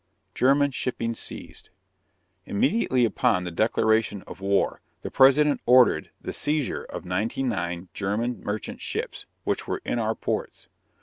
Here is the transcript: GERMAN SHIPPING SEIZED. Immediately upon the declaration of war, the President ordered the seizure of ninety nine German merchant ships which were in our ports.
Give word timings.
GERMAN 0.33 0.71
SHIPPING 0.71 1.13
SEIZED. 1.13 1.69
Immediately 2.47 3.05
upon 3.05 3.43
the 3.43 3.51
declaration 3.51 4.23
of 4.25 4.41
war, 4.41 4.81
the 5.03 5.11
President 5.11 5.61
ordered 5.67 6.09
the 6.19 6.33
seizure 6.33 6.85
of 6.85 7.05
ninety 7.05 7.43
nine 7.43 7.87
German 7.93 8.41
merchant 8.43 8.81
ships 8.81 9.27
which 9.43 9.67
were 9.67 9.79
in 9.85 9.99
our 9.99 10.15
ports. 10.15 10.67